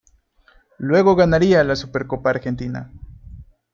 Luego 0.79 1.15
ganaría 1.15 1.63
la 1.63 1.75
Supercopa 1.75 2.31
Argentina. 2.31 2.91